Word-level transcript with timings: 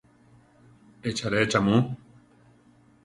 ¿Echáre 1.09 1.43
cha 1.51 1.59
mu? 1.65 1.75